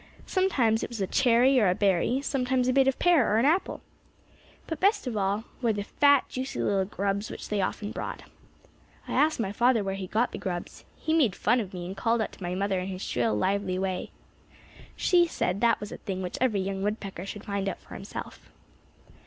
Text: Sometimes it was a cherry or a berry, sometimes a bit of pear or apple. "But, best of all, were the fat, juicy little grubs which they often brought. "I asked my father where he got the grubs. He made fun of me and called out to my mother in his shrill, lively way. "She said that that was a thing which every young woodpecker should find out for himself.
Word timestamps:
Sometimes 0.25 0.81
it 0.81 0.89
was 0.89 0.99
a 0.99 1.05
cherry 1.05 1.59
or 1.59 1.69
a 1.69 1.75
berry, 1.75 2.21
sometimes 2.21 2.67
a 2.67 2.73
bit 2.73 2.87
of 2.87 2.97
pear 2.97 3.31
or 3.31 3.37
apple. 3.45 3.81
"But, 4.65 4.79
best 4.79 5.05
of 5.05 5.15
all, 5.15 5.43
were 5.61 5.73
the 5.73 5.83
fat, 5.83 6.27
juicy 6.27 6.59
little 6.59 6.85
grubs 6.85 7.29
which 7.29 7.49
they 7.49 7.61
often 7.61 7.91
brought. 7.91 8.23
"I 9.07 9.13
asked 9.13 9.39
my 9.39 9.51
father 9.51 9.83
where 9.83 9.93
he 9.93 10.07
got 10.07 10.31
the 10.31 10.39
grubs. 10.39 10.85
He 10.97 11.13
made 11.13 11.35
fun 11.35 11.59
of 11.59 11.71
me 11.71 11.85
and 11.85 11.95
called 11.95 12.19
out 12.19 12.31
to 12.31 12.41
my 12.41 12.55
mother 12.55 12.79
in 12.79 12.87
his 12.87 13.03
shrill, 13.03 13.35
lively 13.35 13.77
way. 13.77 14.09
"She 14.95 15.27
said 15.27 15.57
that 15.57 15.67
that 15.67 15.79
was 15.79 15.91
a 15.91 15.97
thing 15.97 16.23
which 16.23 16.39
every 16.41 16.61
young 16.61 16.81
woodpecker 16.81 17.27
should 17.27 17.45
find 17.45 17.69
out 17.69 17.77
for 17.79 17.93
himself. 17.93 18.49